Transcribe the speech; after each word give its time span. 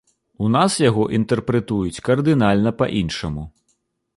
У 0.45 0.47
нас 0.55 0.77
яго 0.83 1.03
інтэрпрэтуюць 1.17 2.03
кардынальна 2.09 2.75
па-іншаму. 2.81 3.43